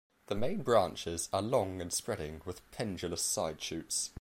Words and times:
The 0.29 0.33
main 0.35 0.63
branches 0.63 1.29
are 1.31 1.43
long 1.43 1.79
and 1.79 1.93
spreading 1.93 2.41
with 2.43 2.67
pendulous 2.71 3.21
side 3.21 3.61
shoots. 3.61 4.09